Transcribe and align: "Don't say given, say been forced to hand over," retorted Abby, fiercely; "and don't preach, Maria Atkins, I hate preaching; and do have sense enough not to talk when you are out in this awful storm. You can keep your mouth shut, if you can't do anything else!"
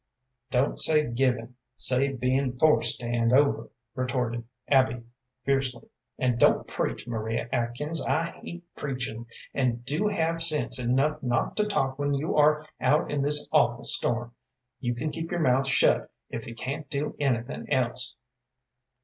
"Don't 0.49 0.79
say 0.79 1.05
given, 1.07 1.57
say 1.77 2.07
been 2.11 2.57
forced 2.57 2.99
to 3.01 3.07
hand 3.07 3.31
over," 3.33 3.69
retorted 3.93 4.45
Abby, 4.67 5.03
fiercely; 5.45 5.89
"and 6.17 6.39
don't 6.39 6.65
preach, 6.67 7.07
Maria 7.07 7.47
Atkins, 7.51 8.03
I 8.03 8.31
hate 8.31 8.63
preaching; 8.75 9.27
and 9.53 9.85
do 9.85 10.07
have 10.07 10.41
sense 10.41 10.79
enough 10.79 11.21
not 11.21 11.55
to 11.57 11.65
talk 11.67 11.99
when 11.99 12.15
you 12.15 12.35
are 12.35 12.65
out 12.79 13.11
in 13.11 13.21
this 13.21 13.47
awful 13.51 13.85
storm. 13.85 14.33
You 14.79 14.95
can 14.95 15.11
keep 15.11 15.29
your 15.29 15.39
mouth 15.39 15.67
shut, 15.67 16.09
if 16.31 16.47
you 16.47 16.55
can't 16.55 16.89
do 16.89 17.15
anything 17.19 17.71
else!" 17.71 18.15